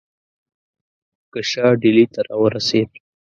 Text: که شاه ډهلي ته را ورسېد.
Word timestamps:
که 1.31 1.39
شاه 1.51 1.73
ډهلي 1.81 2.05
ته 2.13 2.19
را 2.27 2.35
ورسېد. 2.41 2.89